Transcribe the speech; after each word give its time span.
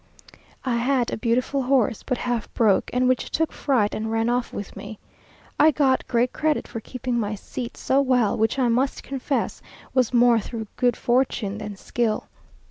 I 0.65 0.77
had 0.77 1.11
a 1.11 1.15
beautiful 1.17 1.61
horse, 1.61 2.01
but 2.01 2.17
half 2.17 2.51
broke, 2.55 2.89
and 2.91 3.07
which 3.07 3.29
took 3.29 3.51
fright 3.51 3.93
and 3.93 4.11
ran 4.11 4.29
off 4.29 4.51
with 4.51 4.75
me. 4.75 4.97
I 5.59 5.69
got 5.69 6.07
great 6.07 6.33
credit 6.33 6.67
for 6.67 6.79
keeping 6.79 7.19
my 7.19 7.35
seat 7.35 7.77
so 7.77 8.01
well, 8.01 8.35
which 8.35 8.57
I 8.57 8.67
must 8.67 9.03
confess 9.03 9.61
was 9.93 10.11
more 10.11 10.39
through 10.39 10.65
good 10.75 10.97
fortune 10.97 11.59
than 11.59 11.75
skill. 11.75 12.25